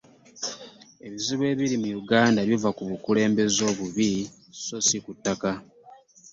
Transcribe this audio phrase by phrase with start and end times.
[1.05, 4.11] Ebizibu ebiri mu Uganda biva ku bukulembeze bubi
[4.63, 5.51] so si ku ttaka